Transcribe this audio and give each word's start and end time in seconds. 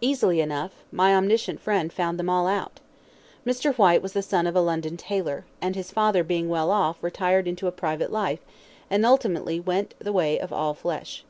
Easily 0.00 0.40
enough; 0.40 0.84
my 0.92 1.12
omniscient 1.12 1.58
friend 1.58 1.92
found 1.92 2.16
them 2.16 2.30
all 2.30 2.46
out. 2.46 2.78
Mr. 3.44 3.64
Oliver 3.66 3.76
Whyte 3.78 4.02
was 4.02 4.12
the 4.12 4.22
son 4.22 4.46
of 4.46 4.54
a 4.54 4.60
London 4.60 4.96
tailor, 4.96 5.44
and 5.60 5.74
his 5.74 5.90
father 5.90 6.22
being 6.22 6.48
well 6.48 6.70
off, 6.70 7.02
retired 7.02 7.48
into 7.48 7.66
a 7.66 7.72
private 7.72 8.12
life, 8.12 8.44
and 8.88 9.04
ultimately 9.04 9.58
went 9.58 9.94
the 9.98 10.12
way 10.12 10.38
of 10.38 10.52
all 10.52 10.72
flesh. 10.74 11.24